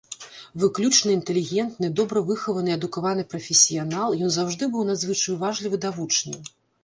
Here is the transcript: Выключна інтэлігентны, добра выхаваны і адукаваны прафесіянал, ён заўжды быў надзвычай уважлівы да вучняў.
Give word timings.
Выключна 0.61 1.09
інтэлігентны, 1.17 1.89
добра 1.99 2.23
выхаваны 2.29 2.71
і 2.71 2.73
адукаваны 2.79 3.25
прафесіянал, 3.35 4.17
ён 4.29 4.33
заўжды 4.37 4.71
быў 4.77 4.89
надзвычай 4.91 5.31
уважлівы 5.37 5.77
да 5.85 5.89
вучняў. 5.99 6.41